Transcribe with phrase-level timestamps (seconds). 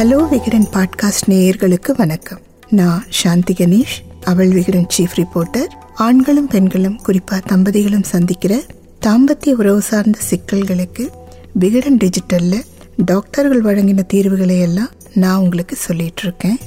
[0.00, 2.38] Hello Vikatan podcast நேயர்களுக்கு வணக்கம்.
[2.70, 8.62] நான் சாந்தி கணேஷ் அவள் விகடன் சீஃப் ரிப்போர்ட்டர் ஆண்களும் பெண்களும் குறிப்பா தம்பதிகளும் சந்திக்கிற
[9.06, 11.08] தாம்பத்திய உறவு சார்ந்த சிக்கல்களுக்கு
[11.52, 12.60] விகடன் டிஜிட்டல்ல
[12.96, 16.58] டாக்டர்கள் வழங்கின தீர்வுகளை எல்லாம் நான் உங்களுக்கு சொல்லிட்டு இருக்கேன்.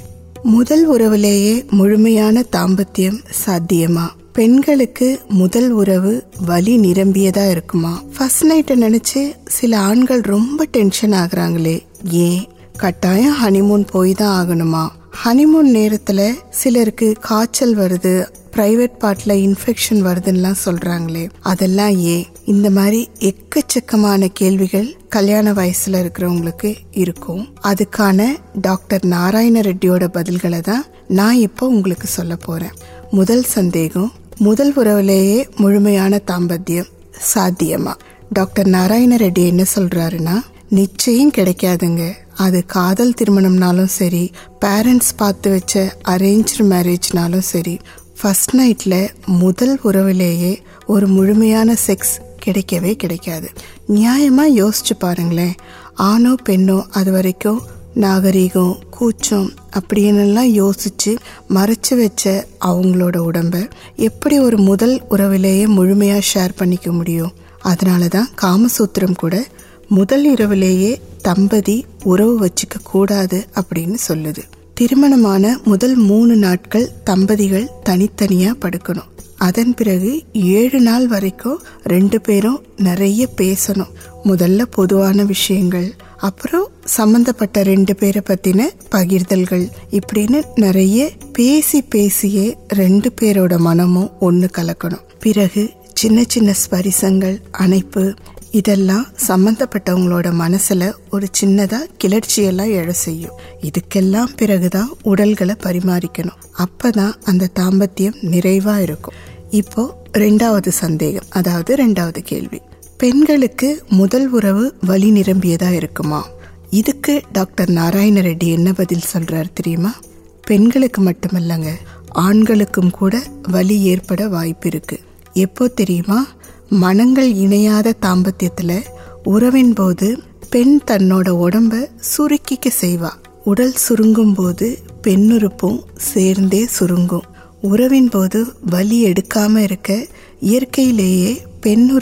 [0.44, 4.08] முதல் உறவுலேயே முழுமையான தாம்பத்தியம் சாத்தியமா?
[4.34, 8.02] பெண்களுக்கு முதல் உறவு வலி நிரம்பியதா இருக்குமா?
[8.18, 14.90] ஃபர்ஸ்ட் நைட்டை நினைச்சு சில ஆண்கள் ரொம்ப டென்ஷன் ஆகுறாங்களே ஏன் கட்டாயம் ஹனிமூன் போய் தான் ஆகணுமா?
[15.24, 22.26] ஹனிமூன் நேரத்தில் சிலருக்கு காய்ச்சல் வருது பிரைவேட் பார்ட்ல இன்ஃபெக்ஷன் வருதுன்னெலாம் சொல்கிறாங்களே அதெல்லாம் ஏன்?
[22.46, 27.54] இந்த மாதிரி எக்கச்சக்கமான கேள்விகள் கல்யாண வயசில் இருக்கிறவங்களுக்கு இருக்கும்.
[27.64, 28.28] அதுக்கான
[28.62, 32.76] டாக்டர் நாராயண ரெட்டியோட பதில்களை தான் நான் இப்போ உங்களுக்கு சொல்ல போகிறேன்
[33.12, 36.92] முதல் சந்தேகம் முதல் உறவுலேயே முழுமையான தாம்பத்தியம்
[37.34, 37.94] சாத்தியமா?
[38.30, 40.36] டாக்டர் நாராயண ரெட்டி என்ன சொல்கிறாருன்னா
[40.70, 42.04] நிச்சயம் கிடைக்காதுங்க.
[42.36, 44.32] அது காதல் திருமணம்னாலும் சரி
[44.66, 47.80] பேரண்ட்ஸ் பார்த்து வச்ச அரேஞ்ச் மேரேஜ்னாலும் சரி
[48.22, 53.50] ஃபஸ்ட் நைட்டில் முதல் உறவிலேயே ஒரு முழுமையான செக்ஸ் கிடைக்கவே கிடைக்காது.
[53.90, 55.56] நியாயமாக யோசிச்சு பாருங்களேன்.
[55.94, 57.62] ஆணோ பெண்ணோ அது வரைக்கும்
[57.96, 61.18] நாகரீகம் கூச்சம் அப்படின்னுலாம் யோசிச்சு
[61.50, 67.32] மறைச்சு வச்ச அவங்களோட உடம்ப எப்படி ஒரு முதல் உறவிலேயே முழுமையாக ஷேர் பண்ணிக்க முடியும்?
[67.62, 69.46] அதனால தான் காமசூத்திரம் கூட
[69.94, 74.38] முதல் இரவிலேயே தம்பதி உறவு வச்சுக்க கூடாது அப்படின்னு சொல்லுது.
[74.74, 79.10] திருமணமான முதல் மூணு நாட்கள் தம்பதிகள் தனித்தனியா படுக்கணும்.
[79.38, 83.94] அதன் பிறகு ஏழு நாள் வரைக்கும் ரெண்டு பேரும் நிறைய பேசணும்.
[84.24, 88.62] முதல்ல பொதுவான விஷயங்கள் அப்புறம் சம்பந்தப்பட்ட ரெண்டு பேரை பத்தின
[88.92, 95.06] பகிர்தல்கள் இப்படின்னு நிறைய பேசி பேசியே ரெண்டு பேரோட மனமும் ஒன்று கலக்கணும்.
[95.20, 98.14] பிறகு சின்ன சின்ன ஸ்பரிசங்கள் அணைப்பு
[98.60, 103.38] இதெல்லாம் சம்பந்தப்பட்டவங்களோட மனசுல ஒரு சின்னதா கிளர்ச்சியெல்லாம் எழ செய்யும்.
[103.62, 106.42] இதுக்கெல்லாம் பிறகுதான் உடல்களை பரிமாறிக்கணும்.
[106.58, 109.14] அப்பதான் அந்த தாம்பத்தியம் நிறைவா இருக்கும்.
[109.50, 112.62] இப்போ ரெண்டாவது சந்தேகம் அதாவது ரெண்டாவது கேள்வி.
[112.98, 116.28] பெண்களுக்கு முதல் உறவு வலி நிரம்பியதா இருக்குமா?
[116.70, 119.94] இதுக்கு டாக்டர் நாராயண ரெட்டி என்ன பதில் சொல்றாரு தெரியுமா?
[120.42, 121.72] பெண்களுக்கு மட்டுமல்லங்க
[122.12, 125.00] ஆண்களுக்கும் கூட வலி ஏற்பட வாய்ப்பு இருக்கு.
[125.34, 126.28] எப்போ தெரியுமா?
[126.74, 128.82] மனங்கள் இணையாத தாம்பத்தியத்தில்
[129.24, 133.10] உறவின் போது பெண் தன்னோட உடம்ப சுருக்கிக்க செய்வா.
[133.44, 137.22] உடல் சுருங்கும் போது பெண்ணுறுப்பும் சேர்ந்தே சுருங்கும்.
[137.62, 140.08] உறவின் போது வலி எடுக்காம இருக்க
[140.40, 142.00] இயற்கையிலேயே பெண்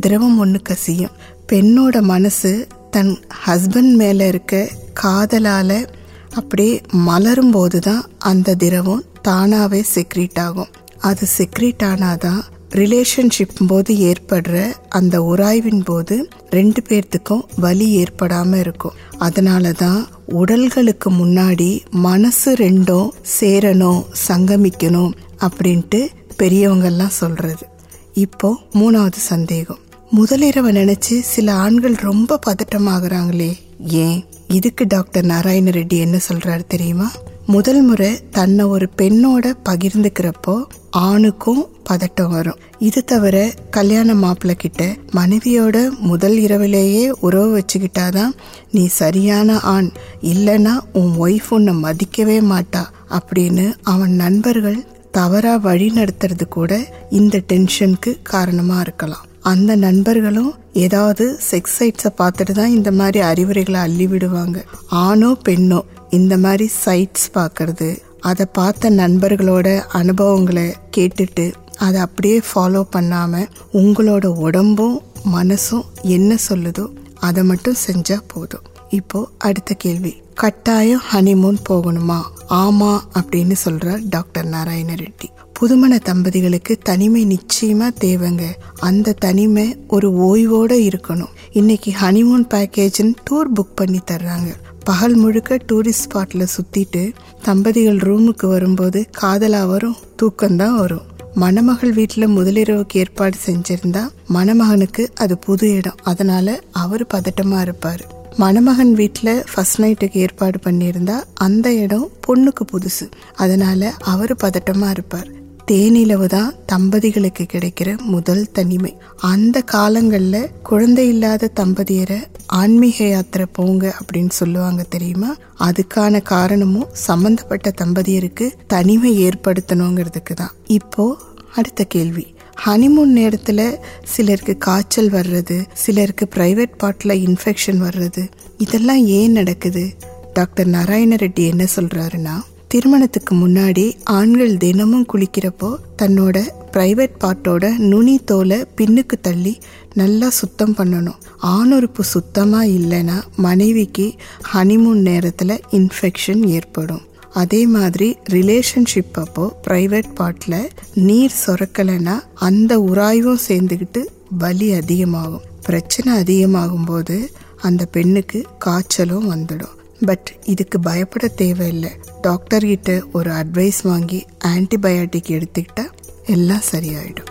[0.00, 1.10] திரவம் ஒன்று கசியும்.
[1.52, 5.88] பெண்ணோட மனசு தன் ஹஸ்பண்ட் மேலே இருக்க காதலால்
[6.34, 10.68] அப்படியே மலரும் போது தான் அந்த திரவம் தானாகவே செக்ரீட் ஆகும்.
[10.98, 12.40] அது செக்ரீட் ஆனாதான்
[12.70, 18.92] ரிலேஷன்ஷிப் போது ஏற்படுற அந்த உராய்வின் போது ரெண்டு பேர்த்துக்கும் வலி ஏற்படாம இருக்கும்.
[19.18, 23.08] அதனால தான் உடல்களுக்கு முன்னாடி மனசு ரெண்டும்
[23.40, 26.06] சேரணும் சங்கமிக்கணும் அப்படின்ட்டு
[26.38, 27.66] பெரியவங்கெல்லாம் சொல்றது.
[28.12, 29.78] இப்போ மூணாவது சந்தேகம்.
[30.10, 34.24] முதலிரவை நினைச்சு சில ஆண்கள் ரொம்ப பதட்டமாகறாங்களே ஏன்?
[34.48, 37.10] இதுக்கு டாக்டர் நாராயண ரெட்டி என்ன சொல்றாரு தெரியுமா?
[37.52, 40.54] முதல் முறை தன்னை ஒரு பெண்ணோட பகிர்ந்துக்கிறப்போ
[40.90, 42.58] ஆணுக்கும் பதட்டம் வரும்.
[42.78, 43.36] இது தவிர
[43.70, 48.34] கல்யாண மாப்பிள்ள கிட்ட மனைவியோட முதல் இரவிலேயே உறவு வச்சுக்கிட்டாதான்
[48.70, 49.88] நீ சரியான ஆண்
[50.22, 52.84] இல்லைன்னா உன் ஒய்ஃப் உன்னை மதிக்கவே மாட்டா
[53.18, 56.80] அப்படின்னு அவன் நண்பர்கள் தவறா வழி நடத்துறது கூட
[57.10, 59.24] இந்த டென்ஷனுக்கு காரணமா இருக்கலாம்.
[59.40, 64.64] அந்த நண்பர்களும் ஏதாவது செக்ஸ் சைட்ஸை பார்த்துட்டு தான் இந்த மாதிரி அறிவுரைகளை அள்ளி விடுவாங்க.
[64.88, 65.80] ஆணோ பெண்ணோ
[66.10, 75.02] இந்த மாதிரி சைட்ஸ் பார்க்கறது அதை பார்த்த நண்பர்களோட அனுபவங்களை கேட்டுட்டு அதை அப்படியே ஃபாலோ பண்ணாமல் உங்களோட உடம்பும்
[75.34, 78.62] மனசும் என்ன சொல்லுதோ அதை மட்டும் செஞ்சால் போதும்.
[78.90, 80.22] இப்போ அடுத்த கேள்வி.
[80.34, 82.20] கட்டாயம் ஹனிமூன் போகணுமா?
[82.48, 85.28] ஆமா அப்படின்னு சொல்றார் டாக்டர் நாராயண ரெட்டி.
[85.52, 88.42] புதுமண தம்பதிகளுக்கு தனிமை நிச்சயமா தேவைங்க.
[88.78, 91.32] அந்த தனிமை ஒரு ஓய்வோட இருக்கணும்.
[91.50, 94.54] இன்னைக்கு ஹனிமூன் பேக்கேஜ்னு டூர் புக் பண்ணி தர்றாங்க.
[94.88, 97.12] பகல் முழுக்க டூரிஸ்ட் ஸ்பாட்டில் சுற்றிட்டு
[97.42, 101.02] தம்பதிகள் ரூமுக்கு வரும்போது காதலாக வரும் தூக்கம்தான் வரும்.
[101.34, 105.98] மணமகள் வீட்டில் முதலிரவுக்கு ஏற்பாடு செஞ்சிருந்தா மணமகனுக்கு அது புது இடம்.
[106.02, 108.06] அதனால அவர் பதட்டமாக இருப்பார்.
[108.36, 113.10] மணமகன் வீட்டில் ஃபர்ஸ்ட் நைட்டுக்கு ஏற்பாடு பண்ணியிருந்தா அந்த இடம் பொண்ணுக்கு புதுசு.
[113.36, 115.37] அதனால அவர் பதட்டமாக இருப்பார்.
[115.70, 118.96] தேனிலவு தான் தம்பதிகளுக்கு கிடைக்கிற முதல் தனிமை.
[119.16, 125.36] அந்த காலங்களில் குழந்தை இல்லாத தம்பதியரை ஆன்மீக யாத்திரை போங்க அப்படின்னு சொல்லுவாங்க தெரியுமா?
[125.58, 130.54] அதுக்கான காரணமும் சம்பந்தப்பட்ட தம்பதியருக்கு தனிமை ஏற்படுத்தணுங்கிறதுக்கு தான்.
[130.66, 131.16] இப்போ
[131.54, 132.26] அடுத்த கேள்வி.
[132.66, 138.24] ஹனிமூன் நேரத்தில் சிலருக்கு காய்ச்சல் வர்றது சிலருக்கு ப்ரைவேட் பார்ட்டில் இன்ஃபெக்ஷன் வர்றது
[138.58, 139.84] இதெல்லாம் ஏன் நடக்குது?
[140.32, 142.36] டாக்டர் நாராயண ரெட்டி என்ன சொல்கிறாருன்னா
[142.72, 145.68] திருமணத்துக்கு முன்னாடி ஆண்கள் தினமும் குளிக்கிறப்போ
[146.02, 146.38] தன்னோட
[146.72, 149.58] பிரைவேட் பார்ட்டோட நுனி தோலை பின்னுக்கு தள்ளி
[149.94, 151.18] நல்லா சுத்தம் பண்ணணும்.
[151.42, 154.06] ஆணுறுப்பு சுத்தமாக இல்லைன்னா மனைவிக்கு
[154.54, 157.00] ஹனிமூன் நேரத்தில் இன்ஃபெக்ஷன் ஏற்படும்.
[157.32, 160.60] அதே மாதிரி ரிலேஷன்ஷிப் அப்போ பிரைவேட் பார்ட்டில்
[161.08, 164.04] நீர் சுரக்கலைன்னா அந்த உராய்வும் சேர்ந்துக்கிட்டு
[164.38, 165.48] வலி அதிகமாகும்.
[165.62, 167.30] பிரச்சனை அதிகமாகும் போது
[167.60, 169.74] அந்த பெண்ணுக்கு காய்ச்சலும் வந்துடும்.
[170.00, 171.90] பட் இதுக்கு பயப்பட தேவையில்லை.
[172.20, 175.90] டாக்டர் கிட்ட ஒரு அட்வைஸ் வாங்கி ஆன்டிபயோட்டிக் எடுத்துக்கிட்டா
[176.26, 177.27] எல்லாம் சரியாயிடும்.